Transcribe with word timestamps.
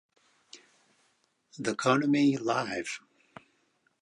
The 1.59 1.75
Konami 1.75 2.41
Live! 2.43 3.01